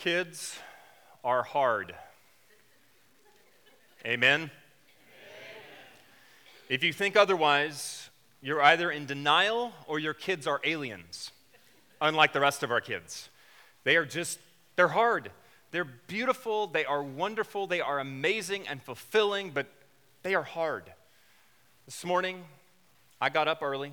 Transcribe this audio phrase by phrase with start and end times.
[0.00, 0.58] Kids
[1.22, 1.94] are hard.
[4.06, 4.50] Amen?
[6.70, 8.08] If you think otherwise,
[8.40, 11.32] you're either in denial or your kids are aliens,
[12.00, 13.28] unlike the rest of our kids.
[13.84, 14.38] They are just,
[14.74, 15.30] they're hard.
[15.70, 19.66] They're beautiful, they are wonderful, they are amazing and fulfilling, but
[20.22, 20.84] they are hard.
[21.84, 22.44] This morning,
[23.20, 23.92] I got up early.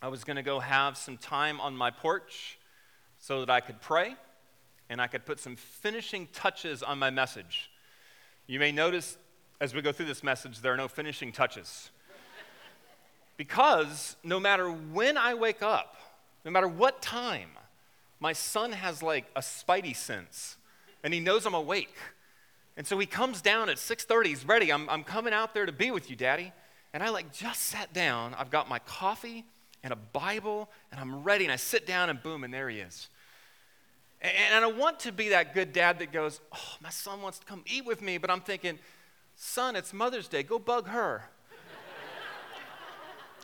[0.00, 2.58] I was going to go have some time on my porch
[3.18, 4.16] so that I could pray
[4.92, 7.70] and I could put some finishing touches on my message.
[8.46, 9.16] You may notice
[9.58, 11.90] as we go through this message, there are no finishing touches.
[13.38, 15.96] because no matter when I wake up,
[16.44, 17.48] no matter what time,
[18.20, 20.58] my son has like a spidey sense
[21.02, 21.96] and he knows I'm awake.
[22.76, 24.70] And so he comes down at 6:30, he's ready.
[24.70, 26.52] I'm, I'm coming out there to be with you, Daddy.
[26.92, 28.34] And I like just sat down.
[28.34, 29.44] I've got my coffee
[29.82, 31.44] and a Bible, and I'm ready.
[31.44, 33.08] And I sit down and boom, and there he is.
[34.22, 37.46] And I want to be that good dad that goes, Oh, my son wants to
[37.46, 38.78] come eat with me, but I'm thinking,
[39.34, 40.44] Son, it's Mother's Day.
[40.44, 41.24] Go bug her.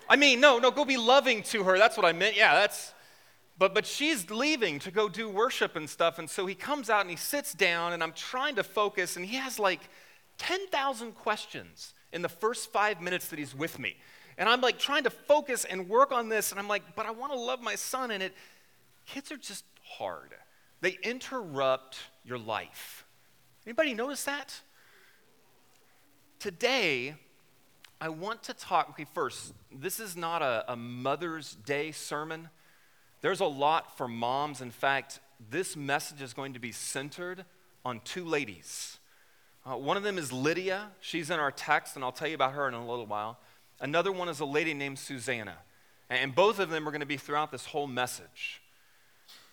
[0.08, 1.76] I mean, no, no, go be loving to her.
[1.76, 2.36] That's what I meant.
[2.36, 2.94] Yeah, that's.
[3.58, 6.20] But, but she's leaving to go do worship and stuff.
[6.20, 9.26] And so he comes out and he sits down, and I'm trying to focus, and
[9.26, 9.80] he has like
[10.38, 13.96] 10,000 questions in the first five minutes that he's with me.
[14.38, 17.10] And I'm like trying to focus and work on this, and I'm like, but I
[17.10, 18.12] want to love my son.
[18.12, 18.34] And it,
[19.04, 20.30] kids are just hard.
[20.80, 23.04] They interrupt your life.
[23.66, 24.60] Anybody notice that?
[26.38, 27.16] Today,
[28.00, 28.90] I want to talk.
[28.90, 32.48] Okay, first, this is not a, a Mother's Day sermon.
[33.20, 34.60] There's a lot for moms.
[34.60, 35.18] In fact,
[35.50, 37.44] this message is going to be centered
[37.84, 38.98] on two ladies.
[39.66, 40.92] Uh, one of them is Lydia.
[41.00, 43.38] She's in our text, and I'll tell you about her in a little while.
[43.80, 45.56] Another one is a lady named Susanna.
[46.08, 48.62] And both of them are going to be throughout this whole message.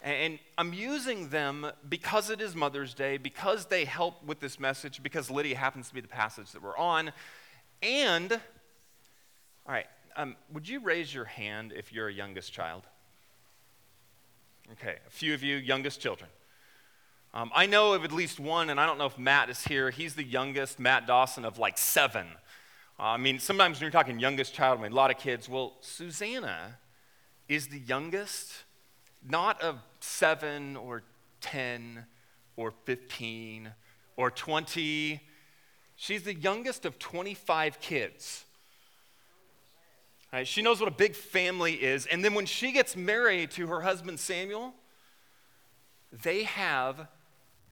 [0.06, 5.02] And I'm using them because it is Mother's Day, because they help with this message,
[5.02, 7.12] because Lydia happens to be the passage that we're on.
[7.82, 12.84] And, all right, um, would you raise your hand if you're a youngest child?
[14.74, 16.30] Okay, a few of you, youngest children.
[17.34, 19.90] Um, I know of at least one, and I don't know if Matt is here.
[19.90, 22.28] He's the youngest, Matt Dawson, of like seven.
[23.00, 25.50] Uh, I mean, sometimes when you're talking youngest child, I mean, a lot of kids.
[25.50, 26.78] Well, Susanna
[27.50, 28.65] is the youngest,
[29.28, 31.04] not of seven or
[31.42, 32.06] 10
[32.56, 33.72] or 15
[34.18, 35.22] or 20.
[35.96, 38.46] She's the youngest of 25 kids.
[40.34, 42.08] Right, she knows what a big family is.
[42.08, 44.74] And then when she gets married to her husband Samuel,
[46.12, 47.08] they have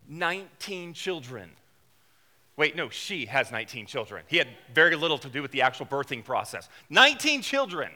[0.07, 1.51] 19 children.
[2.55, 4.23] Wait, no, she has 19 children.
[4.27, 6.69] He had very little to do with the actual birthing process.
[6.89, 7.91] 19 children.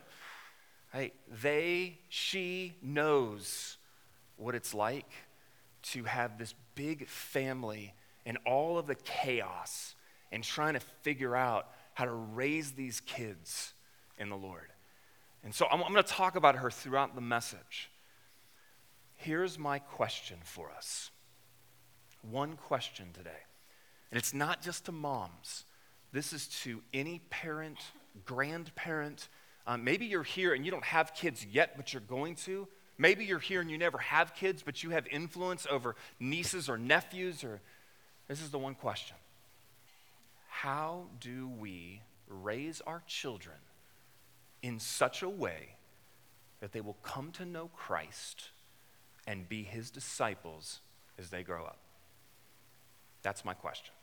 [0.93, 1.13] Right?
[1.41, 3.77] They, she knows
[4.37, 5.11] what it's like
[5.83, 7.93] to have this big family
[8.25, 9.95] and all of the chaos
[10.31, 13.73] and trying to figure out how to raise these kids
[14.17, 14.69] in the Lord.
[15.43, 17.89] And so I'm, I'm going to talk about her throughout the message.
[19.15, 21.09] Here's my question for us
[22.21, 23.43] one question today.
[24.11, 25.65] And it's not just to moms,
[26.11, 27.77] this is to any parent,
[28.25, 29.27] grandparent.
[29.67, 32.67] Um, maybe you're here and you don't have kids yet, but you're going to.
[32.97, 36.77] Maybe you're here and you never have kids, but you have influence over nieces or
[36.77, 37.59] nephews, or
[38.29, 39.17] this is the one question
[40.47, 43.57] How do we raise our children
[44.63, 45.75] in such a way
[46.61, 48.49] that they will come to know Christ
[49.27, 50.79] and be his disciples
[51.19, 51.77] as they grow up?
[53.21, 53.93] That's my question.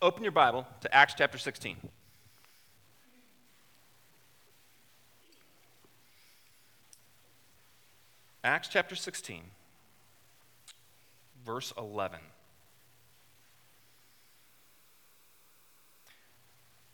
[0.00, 1.76] Open your Bible to Acts chapter 16.
[8.42, 9.42] Acts chapter 16,
[11.44, 12.20] verse 11.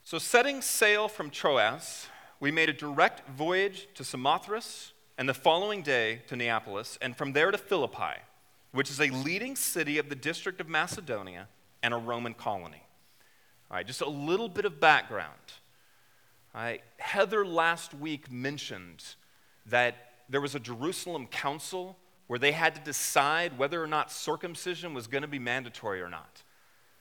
[0.02, 2.08] So, setting sail from Troas,
[2.40, 7.32] we made a direct voyage to Samothrace, and the following day to Neapolis, and from
[7.32, 8.20] there to Philippi,
[8.72, 11.46] which is a leading city of the district of Macedonia
[11.80, 12.82] and a Roman colony.
[13.70, 15.32] All right, just a little bit of background.
[16.56, 19.04] All right, Heather last week mentioned
[19.66, 21.96] that there was a Jerusalem council
[22.26, 26.08] where they had to decide whether or not circumcision was going to be mandatory or
[26.08, 26.42] not.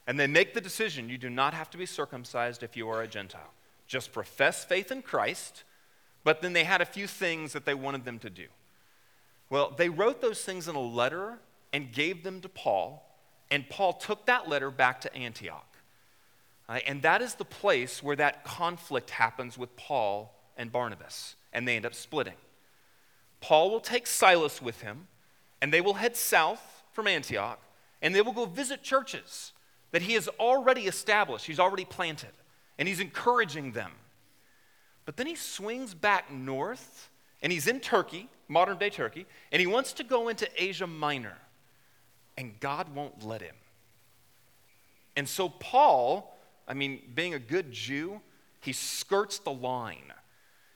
[0.06, 3.02] And they make the decision you do not have to be circumcised if you are
[3.02, 3.52] a Gentile.
[3.88, 5.64] Just profess faith in Christ,
[6.22, 8.46] but then they had a few things that they wanted them to do.
[9.50, 11.38] Well, they wrote those things in a letter
[11.72, 13.04] and gave them to Paul,
[13.50, 15.76] and Paul took that letter back to Antioch.
[16.68, 21.66] Uh, and that is the place where that conflict happens with Paul and Barnabas, and
[21.66, 22.34] they end up splitting.
[23.40, 25.08] Paul will take Silas with him,
[25.60, 27.60] and they will head south from Antioch
[28.02, 29.52] and they will go visit churches
[29.92, 32.32] that he has already established, he's already planted,
[32.78, 33.92] and he's encouraging them.
[35.04, 37.10] But then he swings back north
[37.42, 41.36] and he's in Turkey, modern day Turkey, and he wants to go into Asia Minor,
[42.36, 43.54] and God won't let him.
[45.16, 46.36] And so, Paul,
[46.66, 48.20] I mean, being a good Jew,
[48.60, 50.12] he skirts the line.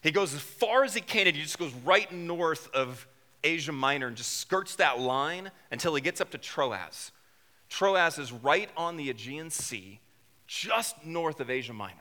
[0.03, 3.07] He goes as far as he can, and he just goes right north of
[3.45, 7.13] Asia Minor and just skirts that line until he gets up to Troas.
[7.69, 10.01] Troas is right on the Aegean Sea,
[10.47, 11.97] just north of Asia Minor.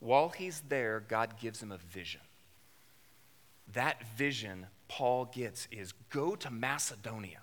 [0.00, 2.20] While he's there, God gives him a vision.
[3.72, 7.40] That vision Paul gets is go to Macedonia.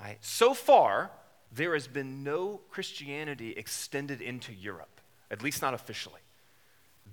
[0.00, 0.18] Right?
[0.20, 1.10] So far,
[1.52, 5.00] there has been no Christianity extended into Europe,
[5.30, 6.20] at least not officially.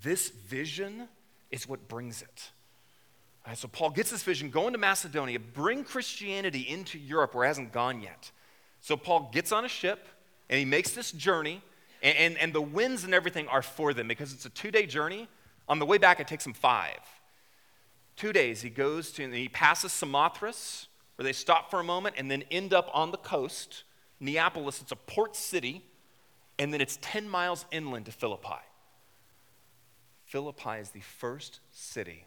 [0.04, 1.07] This vision
[1.51, 2.51] is what brings it.
[3.45, 7.47] Right, so Paul gets this vision, go into Macedonia, bring Christianity into Europe where it
[7.47, 8.31] hasn't gone yet.
[8.81, 10.07] So Paul gets on a ship
[10.50, 11.62] and he makes this journey,
[12.01, 14.86] and, and, and the winds and everything are for them because it's a two day
[14.86, 15.27] journey.
[15.68, 17.00] On the way back, it takes him five.
[18.15, 22.15] Two days, he goes to, and he passes Samothrace, where they stop for a moment
[22.18, 23.83] and then end up on the coast
[24.19, 25.83] Neapolis, it's a port city,
[26.57, 28.62] and then it's 10 miles inland to Philippi.
[30.35, 32.25] Philippi is the first city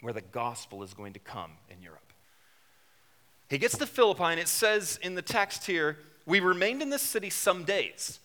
[0.00, 2.14] where the gospel is going to come in Europe.
[3.50, 7.02] He gets to Philippi, and it says in the text here, We remained in this
[7.02, 8.20] city some days.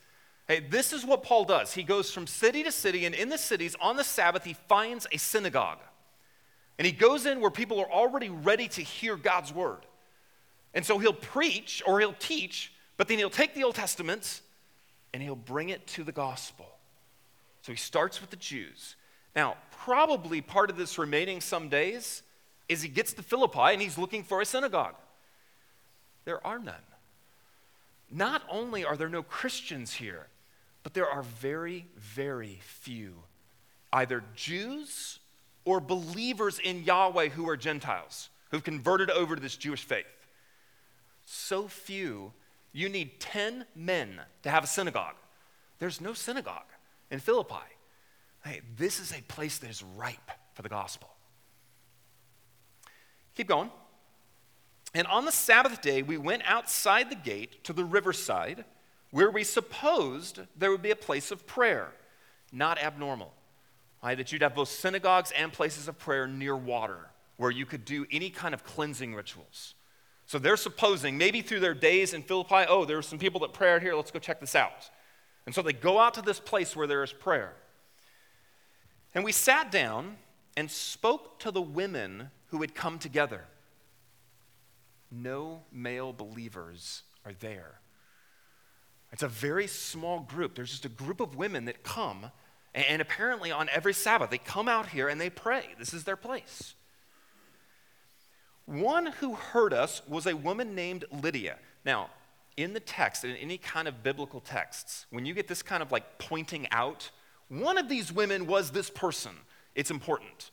[0.47, 1.73] Hey, this is what Paul does.
[1.73, 5.05] He goes from city to city, and in the cities, on the Sabbath, he finds
[5.11, 5.79] a synagogue.
[6.77, 9.85] And he goes in where people are already ready to hear God's word.
[10.73, 14.39] And so he'll preach or he'll teach, but then he'll take the Old Testament
[15.13, 16.78] and he'll bring it to the gospel.
[17.61, 18.95] So he starts with the Jews.
[19.35, 22.23] Now, probably part of this remaining some days
[22.67, 24.95] is he gets to Philippi and he's looking for a synagogue.
[26.25, 26.75] There are none.
[28.11, 30.27] Not only are there no Christians here,
[30.83, 33.15] but there are very, very few
[33.91, 35.19] either Jews
[35.65, 40.05] or believers in Yahweh who are Gentiles, who've converted over to this Jewish faith
[41.29, 42.33] so few,
[42.73, 45.15] you need 10 men to have a synagogue.
[45.77, 46.68] There's no synagogue
[47.11, 47.55] in Philippi.
[48.43, 51.09] Hey, this is a place that is ripe for the gospel.
[53.35, 53.71] Keep going.
[54.93, 58.65] And on the Sabbath day, we went outside the gate to the riverside
[59.11, 61.91] where we supposed there would be a place of prayer.
[62.51, 63.33] Not abnormal.
[64.03, 64.17] Right?
[64.17, 68.05] That you'd have both synagogues and places of prayer near water where you could do
[68.11, 69.75] any kind of cleansing rituals.
[70.25, 73.53] So they're supposing, maybe through their days in Philippi, oh, there are some people that
[73.53, 74.89] prayed here, let's go check this out.
[75.49, 77.53] And so they go out to this place where there is prayer.
[79.15, 80.17] And we sat down
[80.55, 83.45] and spoke to the women who had come together.
[85.09, 87.79] No male believers are there.
[89.11, 90.53] It's a very small group.
[90.53, 92.29] There's just a group of women that come,
[92.75, 95.69] and apparently on every Sabbath, they come out here and they pray.
[95.79, 96.75] This is their place.
[98.67, 101.57] One who heard us was a woman named Lydia.
[101.83, 102.11] Now,
[102.63, 105.91] in the text, in any kind of biblical texts, when you get this kind of
[105.91, 107.09] like pointing out,
[107.47, 109.31] one of these women was this person.
[109.75, 110.51] It's important.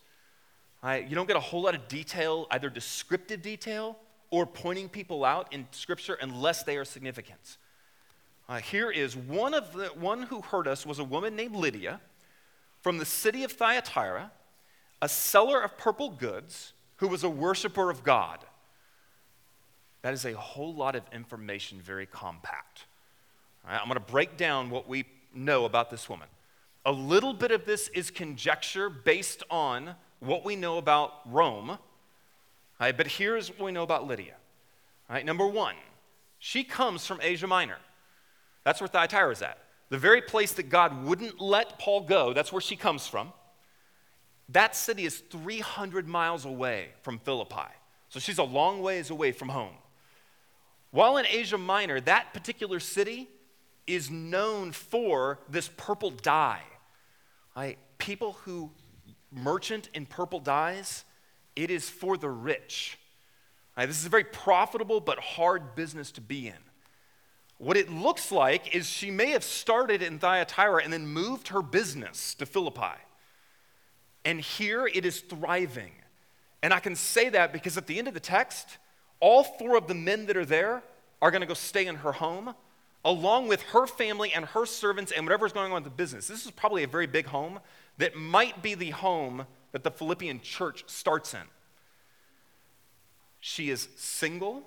[0.85, 3.97] you don't get a whole lot of detail, either descriptive detail
[4.31, 7.59] or pointing people out in Scripture unless they are significant.
[8.49, 12.01] Uh, here is one of the one who heard us was a woman named Lydia
[12.81, 14.31] from the city of Thyatira,
[15.03, 18.45] a seller of purple goods who was a worshiper of God.
[20.07, 22.85] That is a whole lot of information, very compact.
[23.67, 26.29] Right, I'm going to break down what we know about this woman.
[26.85, 31.79] A little bit of this is conjecture based on what we know about Rome,
[32.79, 34.35] but here's what we know about Lydia.
[35.11, 35.75] Right, number one,
[36.39, 37.79] she comes from Asia Minor.
[38.63, 39.59] That's where Thyatira is at.
[39.89, 43.33] The very place that God wouldn't let Paul go, that's where she comes from.
[44.51, 47.73] That city is 300 miles away from Philippi.
[48.09, 49.75] So she's a long ways away from home.
[50.91, 53.29] While in Asia Minor, that particular city
[53.87, 56.63] is known for this purple dye.
[57.55, 57.79] Right?
[57.99, 58.71] People who
[59.31, 61.05] merchant in purple dyes,
[61.55, 62.99] it is for the rich.
[63.77, 66.55] This is a very profitable but hard business to be in.
[67.59, 71.63] What it looks like is she may have started in Thyatira and then moved her
[71.63, 72.97] business to Philippi.
[74.25, 75.93] And here it is thriving.
[76.63, 78.79] And I can say that because at the end of the text,
[79.21, 80.83] all four of the men that are there
[81.23, 82.55] are going to go stay in her home,
[83.05, 86.29] along with her family and her servants and whatever's going on with the business.
[86.29, 87.61] This is probably a very big home
[87.99, 91.41] that might be the home that the Philippian church starts in.
[93.41, 94.65] She is single,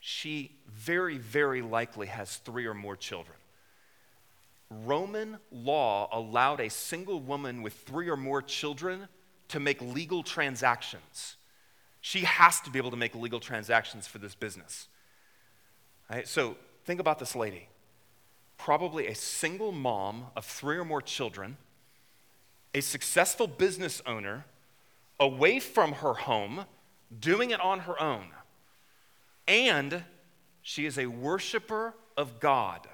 [0.00, 3.36] she very, very likely has three or more children.
[4.70, 9.08] Roman law allowed a single woman with three or more children
[9.48, 11.36] to make legal transactions.
[12.06, 14.88] She has to be able to make legal transactions for this business.
[16.10, 17.68] Right, so think about this lady.
[18.58, 21.56] Probably a single mom of three or more children,
[22.74, 24.44] a successful business owner,
[25.18, 26.66] away from her home,
[27.18, 28.26] doing it on her own.
[29.48, 30.04] And
[30.60, 32.86] she is a worshiper of God.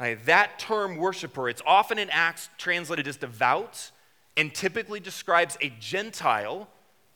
[0.00, 3.92] Right, that term worshiper, it's often in Acts translated as devout
[4.36, 6.68] and typically describes a Gentile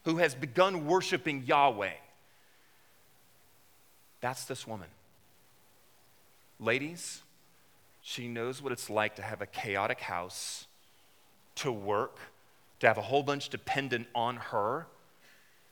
[0.05, 1.93] who has begun worshiping Yahweh.
[4.21, 4.89] That's this woman.
[6.59, 7.23] Ladies,
[8.03, 10.67] she knows what it's like to have a chaotic house,
[11.57, 12.19] to work,
[12.81, 14.87] to have a whole bunch dependent on her,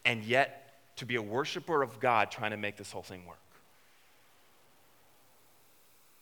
[0.04, 3.38] and yet to be a worshiper of God trying to make this whole thing work.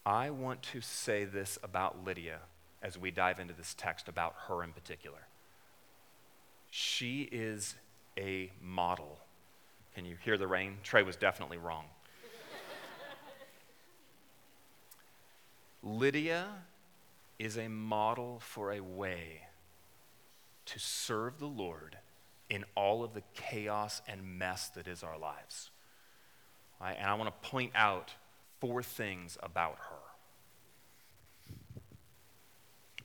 [0.07, 2.39] I want to say this about Lydia
[2.83, 5.19] as we dive into this text about her in particular.
[6.71, 7.75] She is
[8.19, 9.19] a model.
[9.95, 10.79] Can you hear the rain?
[10.83, 11.85] Trey was definitely wrong.
[15.83, 16.47] Lydia
[17.39, 19.43] is a model for a way
[20.67, 21.97] to serve the Lord
[22.51, 25.71] in all of the chaos and mess that is our lives.
[26.81, 26.97] Right?
[26.99, 28.15] And I want to point out
[28.61, 29.97] four things about her.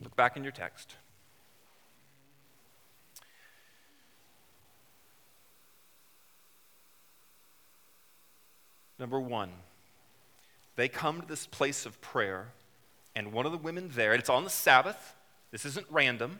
[0.02, 0.96] Look back in your text.
[9.04, 9.50] Number one,
[10.78, 12.48] they come to this place of prayer,
[13.18, 15.14] and one of the women there, it's on the Sabbath,
[15.52, 16.40] this isn't random.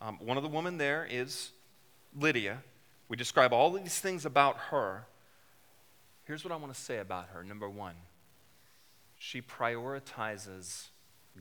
[0.00, 1.50] Um, one of the women there is
[2.18, 2.62] Lydia.
[3.10, 5.04] We describe all these things about her.
[6.24, 7.44] Here's what I want to say about her.
[7.44, 7.96] Number one,
[9.18, 10.86] she prioritizes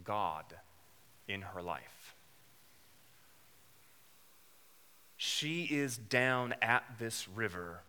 [0.03, 0.43] God
[1.29, 2.13] in her life.
[5.15, 7.83] She is down at this river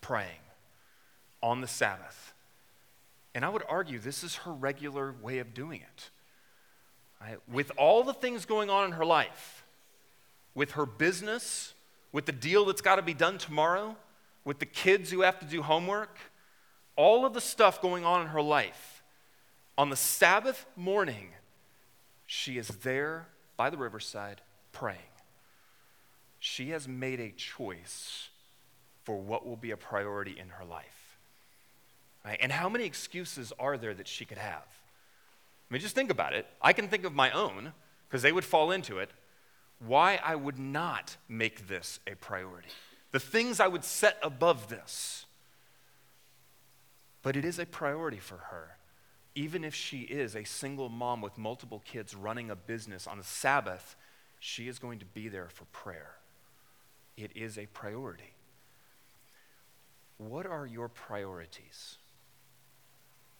[0.00, 0.38] praying
[1.42, 2.34] on the Sabbath.
[3.34, 6.10] And I would argue this is her regular way of doing it.
[7.20, 7.38] Right?
[7.50, 9.64] With all the things going on in her life,
[10.54, 11.74] with her business,
[12.12, 13.96] with the deal that's got to be done tomorrow,
[14.44, 16.18] with the kids who have to do homework,
[16.96, 19.02] all of the stuff going on in her life,
[19.76, 21.28] on the Sabbath morning,
[22.26, 24.40] she is there by the riverside
[24.72, 24.98] praying.
[26.40, 28.28] She has made a choice
[29.04, 30.97] for what will be a priority in her life.
[32.24, 32.38] Right?
[32.40, 34.66] And how many excuses are there that she could have?
[35.70, 36.46] I mean, just think about it.
[36.60, 37.72] I can think of my own,
[38.08, 39.10] because they would fall into it,
[39.78, 42.68] why I would not make this a priority.
[43.12, 45.24] The things I would set above this.
[47.22, 48.78] But it is a priority for her
[49.38, 53.22] even if she is a single mom with multiple kids running a business on a
[53.22, 53.94] Sabbath,
[54.40, 56.16] she is going to be there for prayer.
[57.16, 58.32] It is a priority.
[60.16, 61.98] What are your priorities?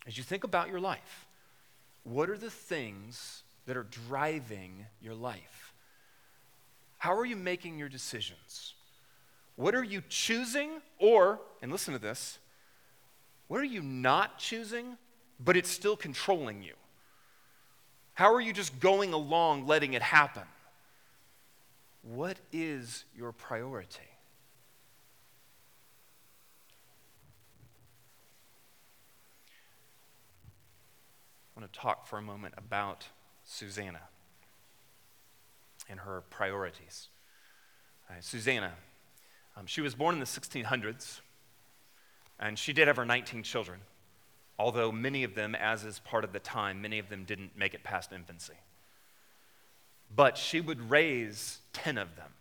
[0.08, 1.26] As you think about your life,
[2.02, 5.74] what are the things that are driving your life?
[6.96, 8.74] How are you making your decisions?
[9.56, 10.80] What are you choosing?
[10.98, 12.38] Or, and listen to this,
[13.48, 14.96] what are you not choosing
[15.38, 16.74] but it's still controlling you?
[18.14, 20.42] How are you just going along letting it happen?
[22.02, 24.00] What is your priority?
[31.58, 33.08] I want to talk for a moment about
[33.44, 34.02] Susanna
[35.90, 37.08] and her priorities.
[38.08, 38.74] Uh, Susanna,
[39.56, 41.20] um, she was born in the 1600s,
[42.38, 43.80] and she did have her 19 children
[44.58, 47.74] although many of them, as is part of the time, many of them didn't make
[47.74, 48.54] it past infancy.
[50.14, 52.32] But she would raise 10 of them.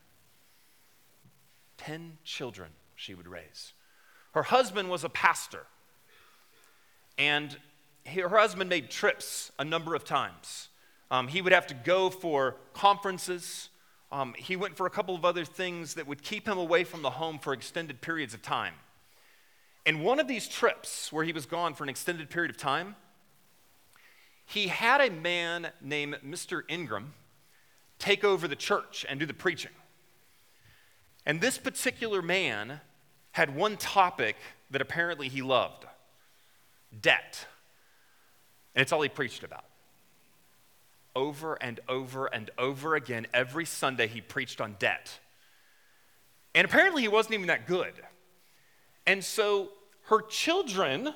[1.77, 3.73] 10 children she would raise.
[4.31, 5.65] Her husband was a pastor,
[7.17, 7.55] and
[8.07, 10.69] her husband made trips a number of times.
[11.09, 13.69] Um, he would have to go for conferences.
[14.11, 17.01] Um, he went for a couple of other things that would keep him away from
[17.01, 18.73] the home for extended periods of time.
[19.85, 22.95] And one of these trips, where he was gone for an extended period of time,
[24.45, 26.63] he had a man named Mr.
[26.67, 27.13] Ingram
[27.99, 29.71] take over the church and do the preaching.
[31.25, 32.81] And this particular man
[33.31, 34.37] had one topic
[34.71, 35.85] that apparently he loved
[37.01, 37.45] debt.
[38.77, 39.65] And it's all he preached about.
[41.15, 45.19] Over and over and over again, every Sunday he preached on debt.
[46.53, 47.93] And apparently he wasn't even that good.
[49.07, 49.69] And so
[50.09, 51.15] her children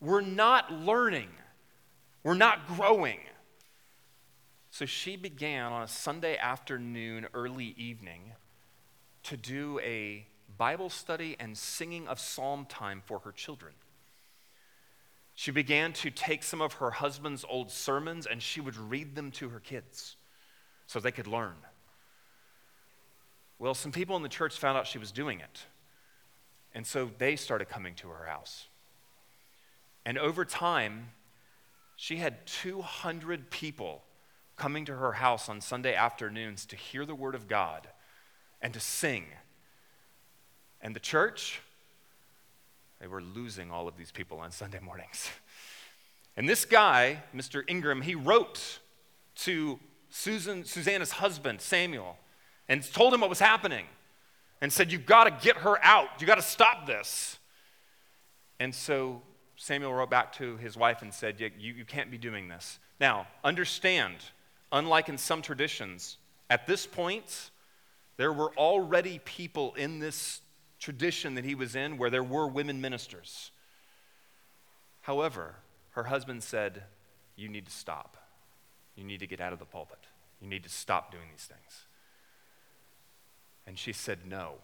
[0.00, 1.28] were not learning,
[2.22, 3.18] were not growing.
[4.70, 8.32] So she began on a Sunday afternoon, early evening,
[9.24, 10.26] to do a
[10.56, 13.74] Bible study and singing of psalm time for her children.
[15.38, 19.30] She began to take some of her husband's old sermons and she would read them
[19.30, 20.16] to her kids
[20.88, 21.54] so they could learn.
[23.60, 25.60] Well, some people in the church found out she was doing it.
[26.74, 28.66] And so they started coming to her house.
[30.04, 31.10] And over time,
[31.94, 34.02] she had 200 people
[34.56, 37.86] coming to her house on Sunday afternoons to hear the Word of God
[38.60, 39.26] and to sing.
[40.80, 41.60] And the church,
[43.00, 45.30] they were losing all of these people on Sunday mornings.
[46.36, 47.62] And this guy, Mr.
[47.66, 48.78] Ingram, he wrote
[49.36, 49.78] to
[50.10, 52.16] Susan, Susanna's husband, Samuel,
[52.68, 53.86] and told him what was happening
[54.60, 56.08] and said, You've got to get her out.
[56.18, 57.38] You've got to stop this.
[58.60, 59.22] And so
[59.58, 62.78] Samuel wrote back to his wife and said, you, you can't be doing this.
[63.00, 64.16] Now, understand,
[64.72, 66.16] unlike in some traditions,
[66.48, 67.50] at this point,
[68.16, 70.40] there were already people in this
[70.78, 73.50] tradition that he was in where there were women ministers.
[75.02, 75.56] However,
[75.90, 76.84] her husband said,
[77.36, 78.16] You need to stop.
[78.94, 79.98] You need to get out of the pulpit.
[80.40, 81.84] You need to stop doing these things.
[83.66, 84.54] And she said, No,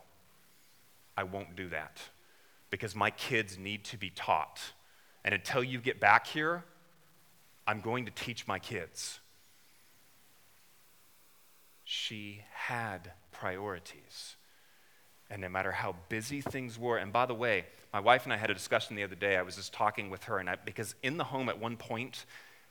[1.17, 2.01] I won't do that
[2.71, 4.61] because my kids need to be taught.
[5.25, 6.65] And until you get back here,
[7.67, 9.21] I'm going to teach my kids.
[11.85, 14.37] She had priorities.
[15.35, 18.37] And no matter how busy things were, and by the way, my wife and I
[18.37, 19.37] had a discussion the other day.
[19.37, 22.25] I was just talking with her, and I, because in the home at one point,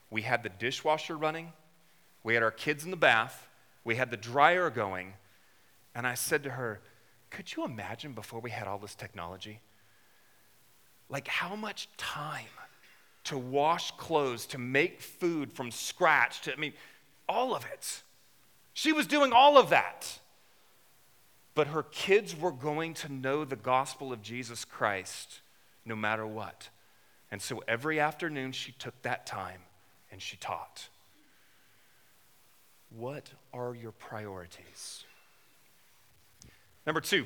[0.09, 1.51] we had the dishwasher running,
[2.23, 3.49] we had our kids in the bath,
[3.83, 5.11] we had the dryer going,
[5.93, 6.79] and I said to her,
[7.31, 9.59] Could you imagine before we had all this technology?
[11.09, 12.45] Like, how much time
[13.25, 16.73] to wash clothes, to make food from scratch, to, I mean,
[17.27, 18.03] all of it.
[18.73, 20.12] She was doing all of that.
[21.55, 25.41] But her kids were going to know the gospel of Jesus Christ
[25.85, 26.69] no matter what.
[27.31, 29.61] And so every afternoon she took that time
[30.11, 30.87] and she taught.
[32.95, 35.03] What are your priorities?
[36.85, 37.25] Number two,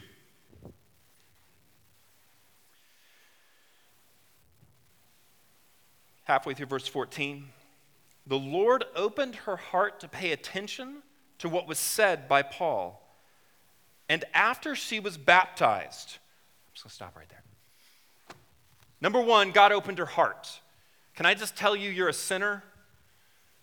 [6.23, 7.49] halfway through verse 14,
[8.25, 10.97] the Lord opened her heart to pay attention
[11.39, 13.06] to what was said by Paul.
[14.09, 16.17] And after she was baptized,
[16.67, 17.43] I'm just going to stop right there.
[19.01, 20.61] Number one, God opened her heart.
[21.15, 22.63] Can I just tell you, you're a sinner?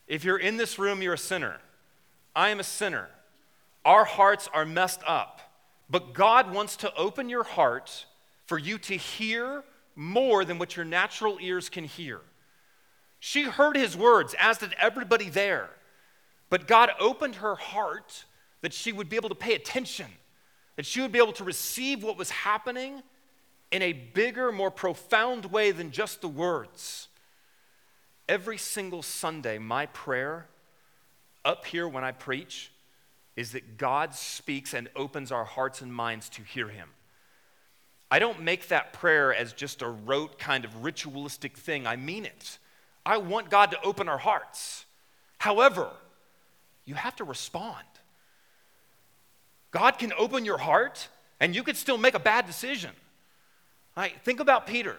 [0.07, 1.57] If you're in this room, you're a sinner.
[2.37, 3.09] I am a sinner.
[3.85, 5.41] Our hearts are messed up.
[5.89, 8.07] But God wants to open your heart
[8.47, 9.65] for you to hear
[9.97, 12.21] more than what your natural ears can hear.
[13.21, 15.71] She heard his words, as did everybody there.
[16.51, 18.25] But God opened her heart
[18.61, 20.07] that she would be able to pay attention,
[20.77, 23.03] that she would be able to receive what was happening
[23.71, 27.09] in a bigger, more profound way than just the words.
[28.29, 30.47] Every single Sunday, my prayer
[31.45, 32.71] up here when I preach
[33.37, 36.89] is that God speaks and opens our hearts and minds to hear Him.
[38.11, 41.87] I don't make that prayer as just a rote kind of ritualistic thing.
[41.87, 42.59] I mean it.
[43.05, 44.85] I want God to open our hearts.
[45.39, 45.91] However,
[46.85, 47.85] you have to respond.
[49.75, 51.09] God can open your heart
[51.41, 52.93] and you could still make a bad decision.
[53.97, 54.15] Right?
[54.23, 54.97] Think about Peter.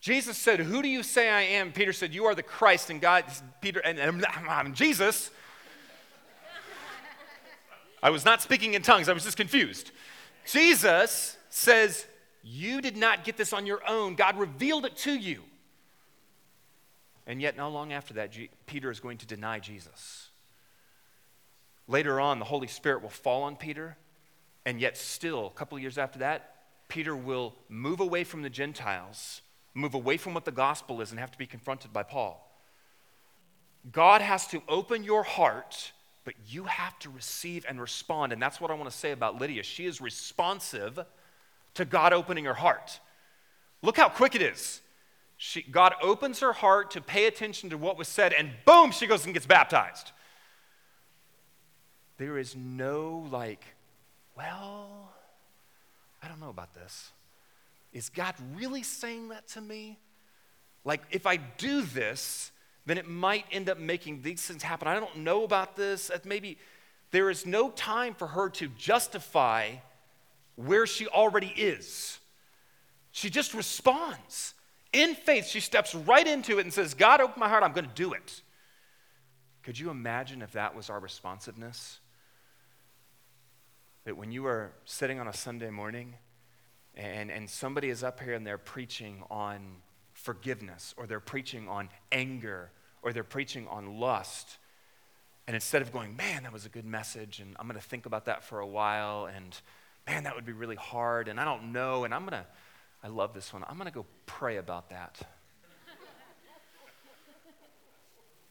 [0.00, 1.72] Jesus said, Who do you say I am?
[1.72, 2.90] Peter said, You are the Christ.
[2.90, 3.24] And God,
[3.60, 5.30] Peter, and, and I'm Jesus
[8.04, 9.90] I was not speaking in tongues, I was just confused.
[10.44, 12.04] Jesus says,
[12.42, 15.42] You did not get this on your own, God revealed it to you.
[17.26, 20.28] And yet, not long after that, Peter is going to deny Jesus.
[21.86, 23.96] Later on, the Holy Spirit will fall on Peter,
[24.64, 26.54] and yet, still, a couple of years after that,
[26.88, 29.42] Peter will move away from the Gentiles,
[29.74, 32.40] move away from what the gospel is, and have to be confronted by Paul.
[33.92, 35.92] God has to open your heart
[36.24, 38.32] but you have to receive and respond.
[38.32, 39.62] And that's what I want to say about Lydia.
[39.62, 40.98] She is responsive
[41.74, 42.98] to God opening her heart.
[43.82, 44.80] Look how quick it is.
[45.36, 49.06] She, God opens her heart to pay attention to what was said, and boom, she
[49.06, 50.12] goes and gets baptized.
[52.16, 53.64] There is no, like,
[54.36, 55.12] well,
[56.22, 57.10] I don't know about this.
[57.92, 59.98] Is God really saying that to me?
[60.84, 62.50] Like, if I do this,
[62.86, 64.86] then it might end up making these things happen.
[64.88, 66.10] I don't know about this.
[66.24, 66.58] Maybe
[67.10, 69.70] there is no time for her to justify
[70.56, 72.18] where she already is.
[73.12, 74.54] She just responds.
[74.92, 77.88] In faith, she steps right into it and says, God, open my heart, I'm going
[77.88, 78.42] to do it.
[79.62, 82.00] Could you imagine if that was our responsiveness?
[84.04, 86.14] That when you are sitting on a Sunday morning
[86.94, 89.76] and, and somebody is up here and they're preaching on
[90.12, 92.70] forgiveness, or they're preaching on anger,
[93.02, 94.58] or they're preaching on lust,
[95.46, 98.06] and instead of going, man, that was a good message, and I'm going to think
[98.06, 99.58] about that for a while, and
[100.06, 102.46] man, that would be really hard, and I don't know, and I'm going to,
[103.02, 105.18] I love this one, I'm going to go pray about that.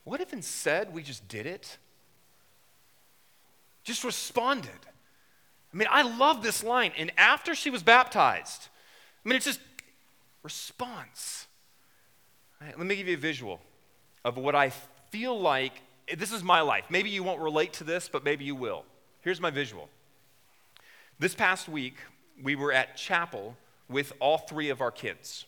[0.03, 1.77] what if instead we just did it?
[3.83, 4.71] Just responded.
[5.73, 6.91] I mean, I love this line.
[6.97, 8.67] And after she was baptized,
[9.25, 9.59] I mean, it's just
[10.43, 11.47] response.
[12.61, 13.59] Right, let me give you a visual
[14.23, 14.71] of what I
[15.09, 15.73] feel like.
[16.15, 16.85] This is my life.
[16.89, 18.83] Maybe you won't relate to this, but maybe you will.
[19.21, 19.89] Here's my visual.
[21.19, 21.95] This past week,
[22.41, 23.55] we were at chapel
[23.89, 25.45] with all three of our kids.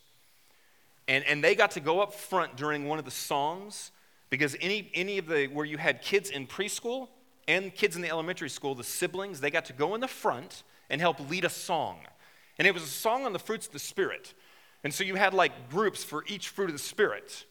[1.07, 3.91] And, and they got to go up front during one of the songs
[4.29, 7.09] because any, any of the, where you had kids in preschool,
[7.47, 10.63] and kids in the elementary school, the siblings, they got to go in the front
[10.89, 11.99] and help lead a song.
[12.57, 14.33] And it was a song on the fruits of the Spirit.
[14.83, 17.45] And so you had like groups for each fruit of the Spirit.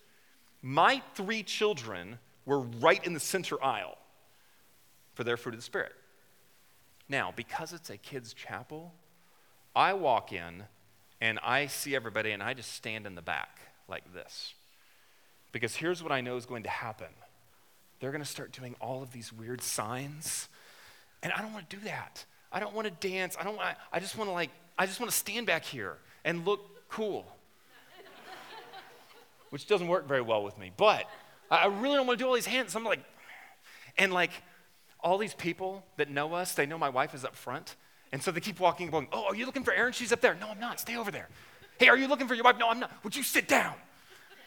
[0.62, 3.98] My three children were right in the center aisle
[5.14, 5.92] for their fruit of the Spirit.
[7.08, 8.94] Now, because it's a kids' chapel,
[9.76, 10.64] I walk in
[11.20, 14.54] and I see everybody and I just stand in the back like this.
[15.52, 17.08] Because here's what I know is going to happen
[18.04, 20.50] they're going to start doing all of these weird signs.
[21.22, 22.22] And I don't want to do that.
[22.52, 23.34] I don't want to dance.
[23.40, 25.96] I don't want I just want to like I just want to stand back here
[26.22, 27.24] and look cool.
[29.48, 30.70] Which doesn't work very well with me.
[30.76, 31.08] But
[31.50, 32.72] I really don't want to do all these hands.
[32.72, 33.00] So I'm like
[33.96, 34.32] and like
[35.00, 37.74] all these people that know us, they know my wife is up front.
[38.12, 39.94] And so they keep walking, going, Oh, are you looking for Aaron?
[39.94, 40.34] She's up there.
[40.34, 40.78] No, I'm not.
[40.78, 41.30] Stay over there.
[41.78, 42.58] Hey, are you looking for your wife?
[42.58, 42.92] No, I'm not.
[43.02, 43.72] Would you sit down?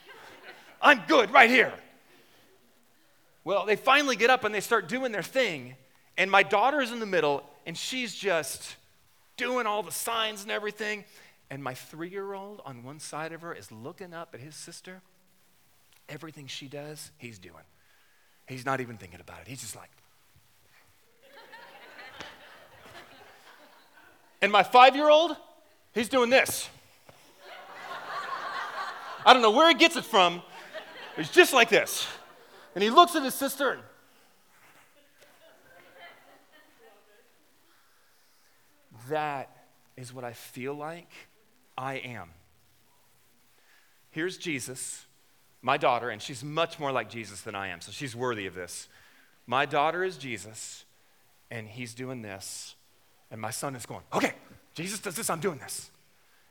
[0.80, 1.74] I'm good right here.
[3.48, 5.76] Well, they finally get up and they start doing their thing.
[6.18, 8.76] And my daughter is in the middle and she's just
[9.38, 11.06] doing all the signs and everything.
[11.50, 14.54] And my three year old on one side of her is looking up at his
[14.54, 15.02] sister.
[16.10, 17.64] Everything she does, he's doing.
[18.48, 19.48] He's not even thinking about it.
[19.48, 19.92] He's just like,
[24.42, 25.38] and my five year old,
[25.94, 26.68] he's doing this.
[29.26, 30.42] I don't know where he gets it from.
[31.16, 32.08] He's just like this.
[32.78, 33.82] And he looks at his sister and
[39.10, 39.50] that
[39.96, 41.10] is what I feel like
[41.76, 42.30] I am.
[44.12, 45.08] Here's Jesus,
[45.64, 48.54] my daughter, and she's much more like Jesus than I am, so she's worthy of
[48.54, 48.90] this.
[49.48, 50.86] My daughter is Jesus,
[51.50, 52.76] and he's doing this,
[53.32, 54.34] and my son is going, okay,
[54.76, 55.90] Jesus does this, I'm doing this.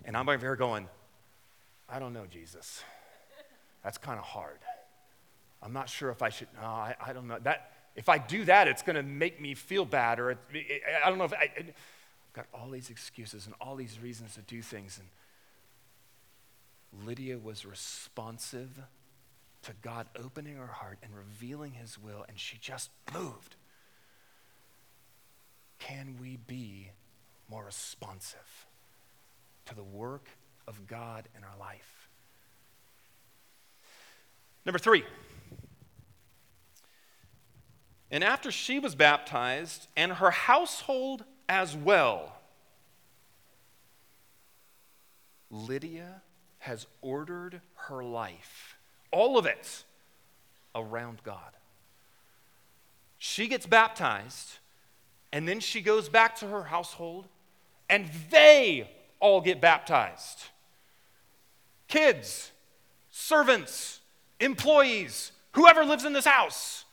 [0.05, 0.89] And I'm over here going,
[1.89, 2.83] I don't know, Jesus.
[3.85, 4.59] That's kind of hard.
[5.63, 7.39] I'm not sure if I should, no, I, I don't know.
[7.43, 10.83] That, if I do that, it's going to make me feel bad, or it, it,
[11.05, 11.73] I don't know if I, have
[12.33, 15.01] got all these excuses and all these reasons to do things.
[16.93, 18.83] And Lydia was responsive
[19.63, 23.57] to God opening her heart and revealing his will, and she just moved.
[25.79, 26.91] Can we be
[27.51, 28.67] more responsive
[29.67, 30.29] to the work
[30.69, 32.09] of God in our life?
[34.65, 35.05] Number three.
[38.11, 42.37] And after she was baptized, and her household as well,
[45.51, 46.23] Lydia
[46.59, 48.77] has ordered her life,
[49.13, 49.85] all of it,
[50.75, 51.57] around God.
[53.19, 54.59] She gets baptized,
[55.33, 57.27] and then she goes back to her household,
[57.89, 58.91] and they
[59.21, 60.45] all get baptized.
[61.89, 62.51] Kids,
[63.11, 64.01] servants,
[64.41, 66.85] employees, whoever lives in this house.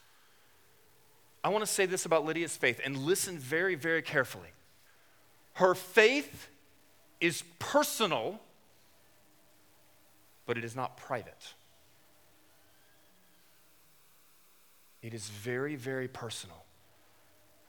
[1.43, 4.47] I want to say this about Lydia's faith and listen very, very carefully.
[5.53, 6.47] Her faith
[7.19, 8.39] is personal,
[10.45, 11.53] but it is not private.
[15.01, 16.63] It is very, very personal.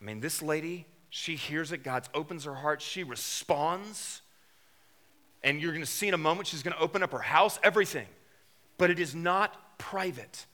[0.01, 4.23] I mean, this lady, she hears it, God opens her heart, she responds.
[5.43, 7.59] And you're going to see in a moment, she's going to open up her house,
[7.63, 8.07] everything.
[8.79, 10.47] But it is not private.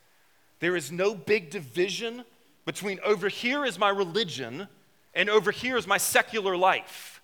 [0.59, 2.25] There is no big division
[2.71, 4.69] between over here is my religion
[5.13, 7.21] and over here is my secular life.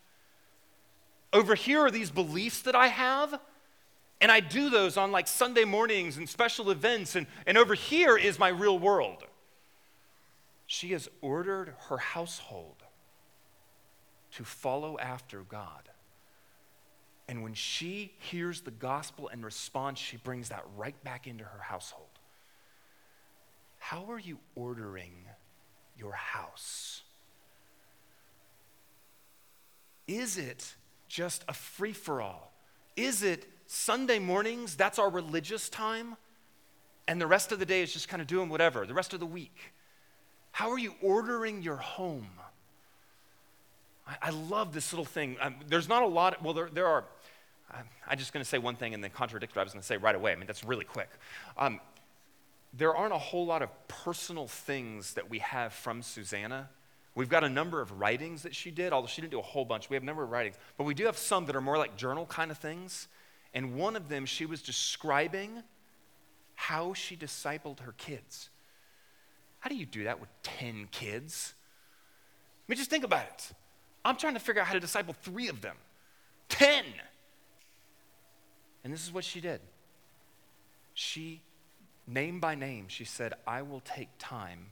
[1.32, 3.38] Over here are these beliefs that I have,
[4.20, 8.16] and I do those on like Sunday mornings and special events, and, and over here
[8.16, 9.22] is my real world.
[10.66, 12.82] She has ordered her household
[14.32, 15.90] to follow after God.
[17.28, 21.60] And when she hears the gospel and responds, she brings that right back into her
[21.60, 22.15] household.
[23.88, 25.12] How are you ordering
[25.96, 27.04] your house?
[30.08, 30.74] Is it
[31.06, 32.52] just a free for all?
[32.96, 36.16] Is it Sunday mornings, that's our religious time,
[37.06, 39.20] and the rest of the day is just kind of doing whatever, the rest of
[39.20, 39.56] the week?
[40.50, 42.30] How are you ordering your home?
[44.04, 45.36] I, I love this little thing.
[45.40, 47.04] Um, there's not a lot, well, there, there are.
[48.08, 49.86] I'm just going to say one thing and then contradict what I was going to
[49.86, 50.32] say right away.
[50.32, 51.10] I mean, that's really quick.
[51.56, 51.78] Um,
[52.76, 56.68] there aren't a whole lot of personal things that we have from Susanna.
[57.14, 59.64] We've got a number of writings that she did, although she didn't do a whole
[59.64, 59.88] bunch.
[59.88, 61.96] We have a number of writings, but we do have some that are more like
[61.96, 63.08] journal kind of things.
[63.54, 65.62] And one of them, she was describing
[66.54, 68.50] how she discipled her kids.
[69.60, 71.54] How do you do that with 10 kids?
[72.68, 73.52] I mean, just think about it.
[74.04, 75.76] I'm trying to figure out how to disciple three of them.
[76.50, 76.84] 10!
[78.84, 79.60] And this is what she did.
[80.92, 81.40] She
[82.06, 84.66] name by name, she said, I will take time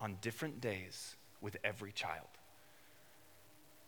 [0.00, 2.26] on different days with every child.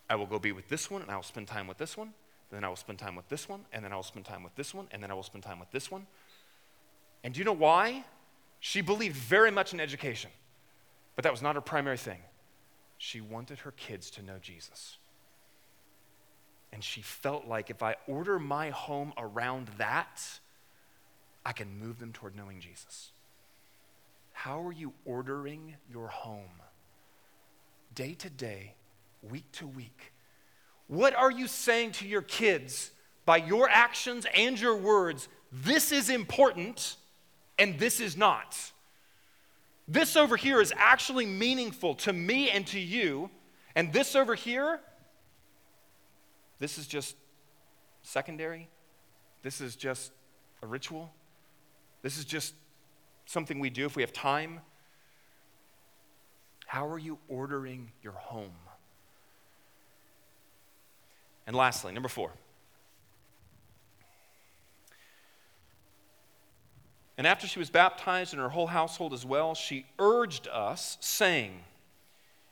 [0.08, 2.12] I will go be with this one, and I will spend time with this one,
[2.50, 4.54] then I will spend time with this one, and then I will spend time with
[4.54, 6.06] this one, and then I will spend time with this one.
[7.24, 8.04] And do you know why?
[8.60, 10.30] She believed very much in education,
[11.14, 12.20] but that was not her primary thing.
[12.98, 14.96] She wanted her kids to know Jesus.
[16.72, 20.22] And she felt like if I order my home around that,
[21.46, 23.12] I can move them toward knowing Jesus.
[24.32, 26.60] How are you ordering your home?
[27.94, 28.74] Day to day,
[29.22, 30.12] week to week.
[30.88, 32.90] What are you saying to your kids
[33.24, 35.28] by your actions and your words?
[35.52, 36.96] This is important
[37.60, 38.58] and this is not.
[39.86, 43.30] This over here is actually meaningful to me and to you,
[43.76, 44.80] and this over here,
[46.58, 47.14] this is just
[48.02, 48.68] secondary.
[49.42, 50.10] This is just
[50.60, 51.12] a ritual.
[52.06, 52.54] This is just
[53.24, 54.60] something we do if we have time.
[56.64, 58.54] How are you ordering your home?
[61.48, 62.30] And lastly, number four.
[67.18, 71.58] And after she was baptized and her whole household as well, she urged us, saying,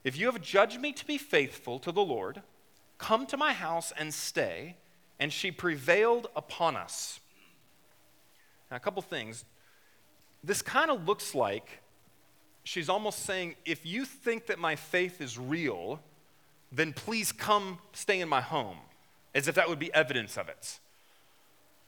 [0.02, 2.42] If you have judged me to be faithful to the Lord,
[2.98, 4.78] come to my house and stay.
[5.20, 7.20] And she prevailed upon us.
[8.74, 9.44] Now, a couple things.
[10.42, 11.80] This kind of looks like
[12.64, 16.00] she's almost saying, if you think that my faith is real,
[16.72, 18.78] then please come stay in my home,
[19.32, 20.80] as if that would be evidence of it.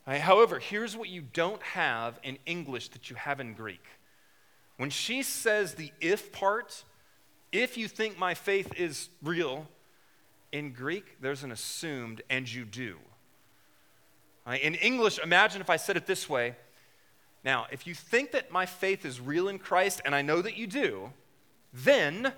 [0.06, 0.20] Right?
[0.20, 3.82] However, here's what you don't have in English that you have in Greek.
[4.76, 6.84] When she says the if part,
[7.50, 9.66] if you think my faith is real,
[10.52, 12.94] in Greek, there's an assumed and you do.
[14.46, 14.62] Right?
[14.62, 16.54] In English, imagine if I said it this way
[17.46, 20.56] now, if you think that my faith is real in Christ, and I know that
[20.56, 21.12] you do,
[21.72, 22.32] then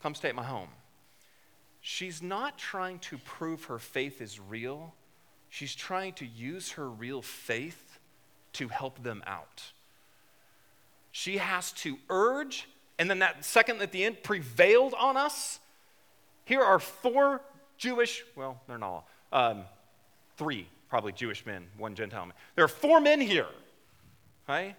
[0.00, 0.68] come stay at my home.
[1.80, 4.94] She's not trying to prove her faith is real.
[5.50, 7.98] She's trying to use her real faith
[8.52, 9.72] to help them out.
[11.10, 12.68] She has to urge,
[13.00, 15.58] and then that second at the end, prevailed on us.
[16.44, 17.42] Here are four
[17.78, 19.62] Jewish, well, they're not all, um,
[20.36, 22.34] three probably Jewish men, one Gentile man.
[22.54, 23.48] There are four men here
[24.48, 24.76] right?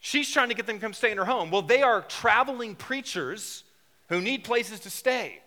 [0.00, 1.50] She's trying to get them to come stay in her home.
[1.50, 3.64] Well, they are traveling preachers
[4.08, 5.40] who need places to stay.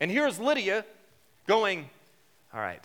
[0.00, 0.84] And here's Lydia
[1.46, 1.88] going,
[2.52, 2.84] All right,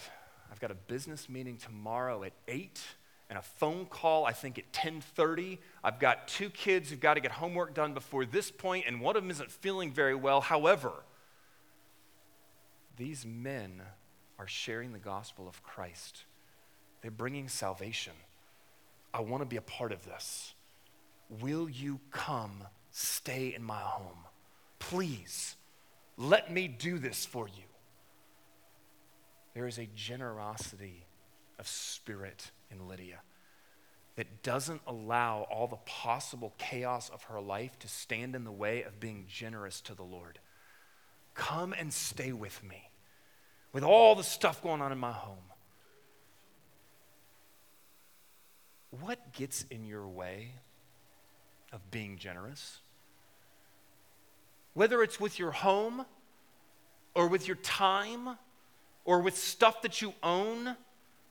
[0.51, 2.81] I've got a business meeting tomorrow at 8
[3.29, 5.59] and a phone call I think at 10:30.
[5.83, 9.15] I've got two kids who've got to get homework done before this point and one
[9.15, 10.41] of them isn't feeling very well.
[10.41, 10.91] However,
[12.97, 13.81] these men
[14.37, 16.23] are sharing the gospel of Christ.
[17.01, 18.13] They're bringing salvation.
[19.13, 20.53] I want to be a part of this.
[21.41, 24.25] Will you come stay in my home?
[24.79, 25.55] Please,
[26.17, 27.63] let me do this for you.
[29.53, 31.05] There is a generosity
[31.57, 33.19] of spirit in Lydia
[34.15, 38.83] that doesn't allow all the possible chaos of her life to stand in the way
[38.83, 40.39] of being generous to the Lord.
[41.33, 42.89] Come and stay with me
[43.71, 45.48] with all the stuff going on in my home.
[48.91, 50.53] What gets in your way
[51.71, 52.79] of being generous?
[54.73, 56.05] Whether it's with your home,
[57.13, 58.37] or with your time,
[59.05, 60.75] or with stuff that you own,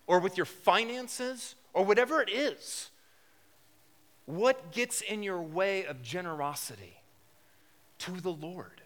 [0.06, 2.90] or with your finances, or whatever it is.
[4.26, 7.00] What gets in your way of generosity
[8.00, 8.82] to the Lord?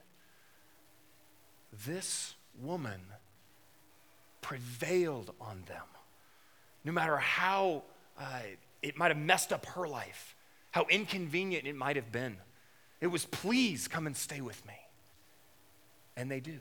[1.86, 3.00] This woman
[4.40, 5.86] prevailed on them.
[6.84, 7.82] No matter how
[8.18, 8.40] uh,
[8.82, 10.36] it might have messed up her life,
[10.70, 12.36] how inconvenient it might have been,
[13.00, 14.74] it was, please come and stay with me.
[16.16, 16.60] And they do.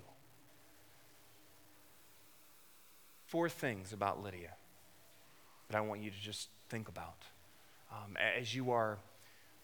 [3.27, 4.53] Four things about Lydia
[5.69, 7.23] that I want you to just think about
[7.91, 8.97] um, as you are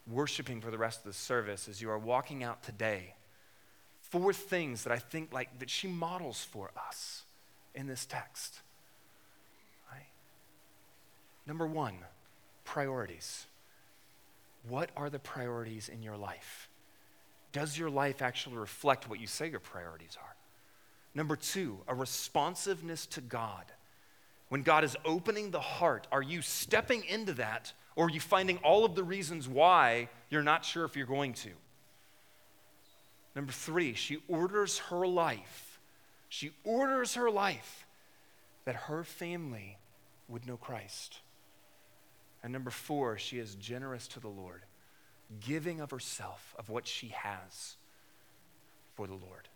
[0.10, 3.16] worshiping for the rest of the service, as you are walking out today.
[4.02, 7.24] Four things that I think like that she models for us
[7.76, 8.62] in this text.
[11.48, 11.96] Number one,
[12.66, 13.46] priorities.
[14.68, 16.70] What are the priorities in your life?
[17.54, 20.36] Does your life actually reflect what you say your priorities are?
[21.16, 23.64] Number two, a responsiveness to God.
[24.50, 28.58] When God is opening the heart, are you stepping into that or are you finding
[28.58, 31.50] all of the reasons why you're not sure if you're going to?
[33.36, 35.80] Number three, she orders her life.
[36.30, 37.86] She orders her life
[38.66, 39.78] that her family
[40.28, 41.20] would know Christ.
[42.44, 44.62] And number four, she is generous to the Lord,
[45.40, 47.78] giving of herself, of what she has
[48.96, 49.50] for the Lord.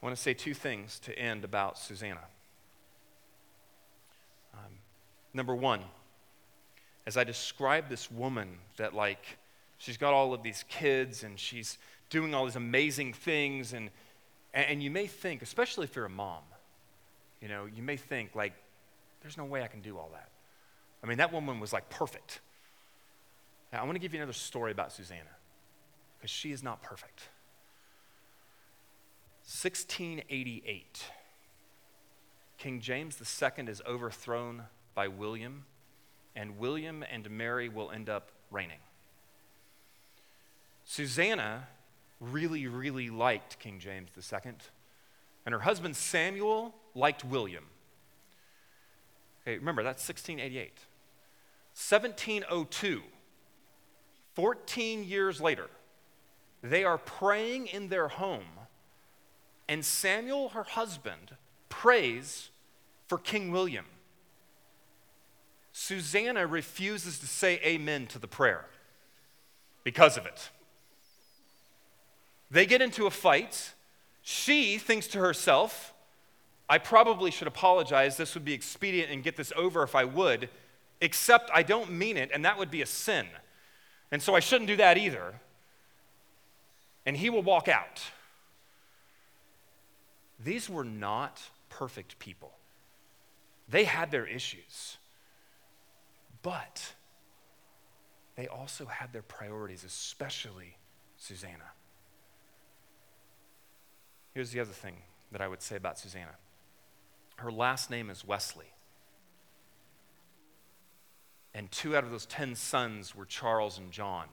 [0.00, 2.20] I want to say two things to end about Susanna.
[4.54, 4.72] Um,
[5.34, 5.80] number one,
[7.06, 9.38] as I describe this woman that, like,
[9.78, 13.90] she's got all of these kids and she's doing all these amazing things, and,
[14.54, 16.42] and you may think, especially if you're a mom,
[17.40, 18.52] you know, you may think, like,
[19.26, 20.28] there's no way I can do all that.
[21.02, 22.38] I mean, that woman was like perfect.
[23.72, 25.22] Now, I want to give you another story about Susanna
[26.16, 27.28] because she is not perfect.
[29.42, 31.10] 1688,
[32.56, 34.62] King James II is overthrown
[34.94, 35.64] by William,
[36.36, 38.78] and William and Mary will end up reigning.
[40.84, 41.66] Susanna
[42.20, 44.52] really, really liked King James II,
[45.44, 47.64] and her husband Samuel liked William.
[49.46, 50.72] Okay, remember, that's 1688.
[51.74, 53.02] 1702,
[54.34, 55.68] 14 years later,
[56.62, 58.44] they are praying in their home
[59.68, 61.36] and Samuel, her husband,
[61.68, 62.50] prays
[63.08, 63.86] for King William.
[65.72, 68.66] Susanna refuses to say amen to the prayer
[69.84, 70.50] because of it.
[72.50, 73.74] They get into a fight.
[74.22, 75.92] She thinks to herself,
[76.68, 78.16] I probably should apologize.
[78.16, 80.48] This would be expedient and get this over if I would,
[81.00, 83.26] except I don't mean it, and that would be a sin.
[84.10, 85.34] And so I shouldn't do that either.
[87.04, 88.02] And he will walk out.
[90.42, 92.52] These were not perfect people.
[93.68, 94.96] They had their issues,
[96.42, 96.94] but
[98.36, 100.76] they also had their priorities, especially
[101.16, 101.70] Susanna.
[104.34, 104.96] Here's the other thing
[105.32, 106.36] that I would say about Susanna
[107.36, 108.66] her last name is Wesley.
[111.54, 114.26] And two out of those 10 sons were Charles and John.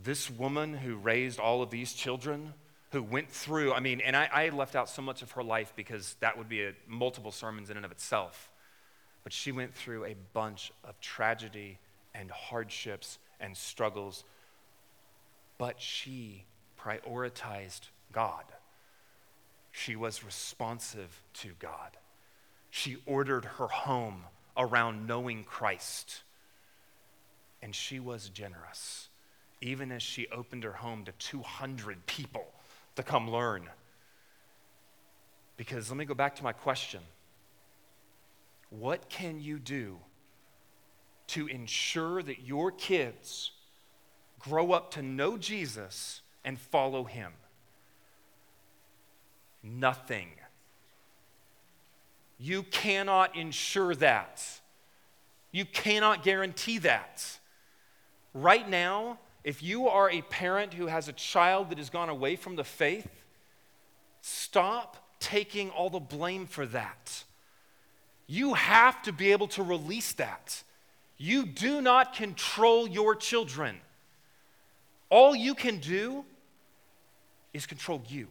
[0.00, 2.54] This woman who raised all of these children
[2.90, 5.72] who went through, I mean, and I, I left out so much of her life
[5.74, 8.50] because that would be a, multiple sermons in and of itself.
[9.24, 11.78] But she went through a bunch of tragedy
[12.14, 14.22] and hardships and struggles.
[15.58, 16.44] But she
[16.78, 18.44] prioritized God.
[19.76, 21.96] She was responsive to God.
[22.70, 24.22] She ordered her home
[24.56, 26.22] around knowing Christ.
[27.60, 29.08] And she was generous,
[29.60, 32.46] even as she opened her home to 200 people
[32.94, 33.68] to come learn.
[35.56, 37.00] Because let me go back to my question
[38.70, 39.98] What can you do
[41.28, 43.50] to ensure that your kids
[44.38, 47.32] grow up to know Jesus and follow him?
[49.64, 50.28] Nothing.
[52.38, 54.42] You cannot ensure that.
[55.52, 57.38] You cannot guarantee that.
[58.34, 62.36] Right now, if you are a parent who has a child that has gone away
[62.36, 63.08] from the faith,
[64.20, 67.24] stop taking all the blame for that.
[68.26, 70.62] You have to be able to release that.
[71.16, 73.76] You do not control your children.
[75.08, 76.24] All you can do
[77.52, 78.28] is control you.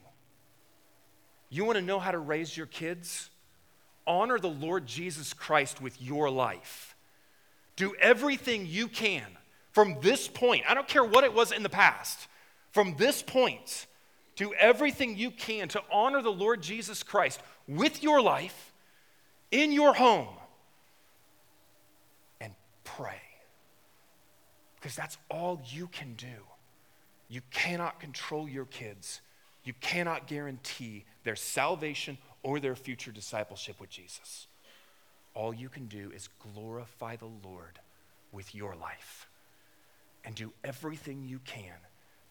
[1.53, 3.29] You want to know how to raise your kids?
[4.07, 6.95] Honor the Lord Jesus Christ with your life.
[7.75, 9.23] Do everything you can
[9.71, 12.27] from this point, I don't care what it was in the past,
[12.71, 13.87] from this point,
[14.35, 18.71] do everything you can to honor the Lord Jesus Christ with your life,
[19.51, 20.27] in your home,
[22.39, 23.21] and pray.
[24.75, 26.45] Because that's all you can do.
[27.29, 29.21] You cannot control your kids,
[29.63, 34.47] you cannot guarantee their salvation or their future discipleship with Jesus.
[35.33, 37.79] All you can do is glorify the Lord
[38.31, 39.27] with your life
[40.25, 41.75] and do everything you can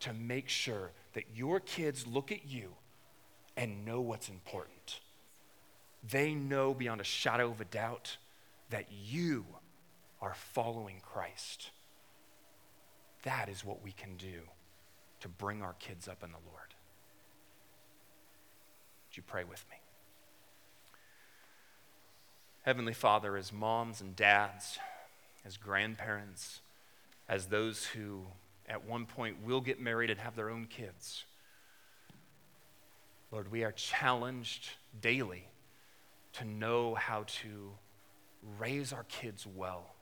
[0.01, 2.75] to make sure that your kids look at you
[3.57, 5.01] and know what's important.
[6.09, 8.17] They know beyond a shadow of a doubt
[8.71, 9.45] that you
[10.21, 11.71] are following Christ.
[13.23, 14.41] That is what we can do
[15.21, 16.72] to bring our kids up in the Lord.
[19.13, 19.77] Would you pray with me?
[22.63, 24.79] Heavenly Father, as moms and dads,
[25.45, 26.63] as grandparents,
[27.29, 28.23] as those who
[28.67, 31.25] at one point will get married and have their own kids,
[33.31, 35.45] Lord, we are challenged daily
[36.33, 37.73] to know how to
[38.59, 39.95] raise our kids well.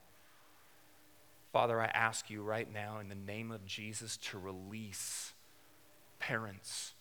[1.53, 5.33] Father, I ask you right now in the name of Jesus to release
[6.21, 6.93] parents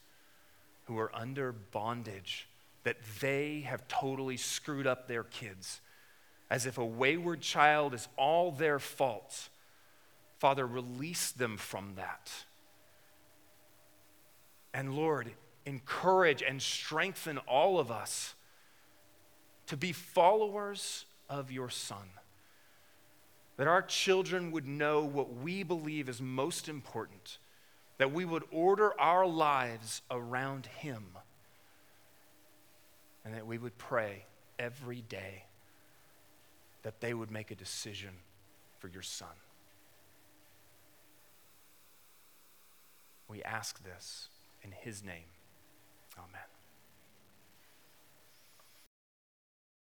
[0.90, 2.48] who are under bondage
[2.84, 5.82] that they have totally screwed up their kids
[6.50, 9.50] as if a wayward child is all their fault.
[10.40, 12.32] Father, release them from that.
[14.74, 15.32] And Lord,
[15.68, 18.34] encourage and strengthen all of us
[19.68, 22.10] to be followers of your Son.
[23.58, 27.38] That our children would know what we believe is most important,
[28.00, 31.04] that we would order our lives around Him,
[33.24, 34.26] and that we would pray
[34.58, 35.44] every day
[36.82, 38.12] that they would make a decision
[38.80, 39.28] for your Son.
[43.28, 44.30] We ask this
[44.64, 45.30] in His name.
[46.18, 46.49] Amen.